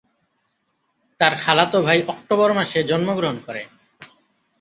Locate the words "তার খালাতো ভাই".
1.19-1.99